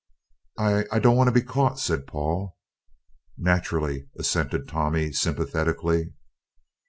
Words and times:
"I 0.57 0.85
I 0.91 0.97
don't 0.97 1.15
want 1.15 1.27
to 1.27 1.31
be 1.31 1.43
caught," 1.43 1.77
said 1.79 2.07
Paul. 2.07 2.57
"Naterally," 3.37 4.09
assented 4.17 4.67
Tommy 4.67 5.11
sympathetically. 5.13 6.13